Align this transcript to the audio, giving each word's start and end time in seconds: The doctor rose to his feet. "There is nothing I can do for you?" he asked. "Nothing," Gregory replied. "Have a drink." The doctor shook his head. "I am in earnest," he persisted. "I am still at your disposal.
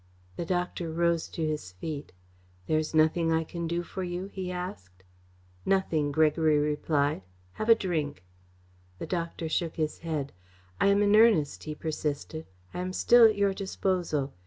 The 0.35 0.47
doctor 0.47 0.91
rose 0.91 1.27
to 1.27 1.45
his 1.45 1.73
feet. 1.73 2.11
"There 2.65 2.79
is 2.79 2.95
nothing 2.95 3.31
I 3.31 3.43
can 3.43 3.67
do 3.67 3.83
for 3.83 4.01
you?" 4.03 4.29
he 4.33 4.51
asked. 4.51 5.03
"Nothing," 5.63 6.11
Gregory 6.11 6.57
replied. 6.57 7.21
"Have 7.61 7.69
a 7.69 7.75
drink." 7.75 8.23
The 8.97 9.05
doctor 9.05 9.47
shook 9.47 9.75
his 9.75 9.99
head. 9.99 10.33
"I 10.79 10.87
am 10.87 11.03
in 11.03 11.15
earnest," 11.15 11.65
he 11.65 11.75
persisted. 11.75 12.47
"I 12.73 12.79
am 12.79 12.93
still 12.93 13.25
at 13.25 13.35
your 13.37 13.53
disposal. 13.53 14.33